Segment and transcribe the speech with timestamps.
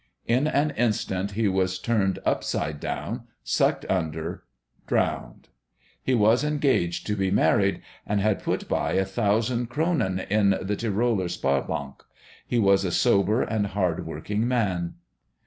[0.25, 4.41] In an instant he was turned upside down, sucked under,
[4.87, 5.49] drowned.
[6.01, 10.75] He was engaged to be married, and had put by a thousand kronen in the
[10.75, 12.01] Tiroler Sparbank.
[12.47, 14.95] He was a sober and hard working man....